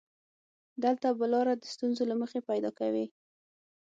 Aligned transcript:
دلته 0.83 1.07
به 1.19 1.25
لاره 1.33 1.53
د 1.57 1.63
ستورو 1.73 2.03
له 2.09 2.15
مخې 2.21 2.39
پيدا 2.49 2.71
کوې. 2.79 3.05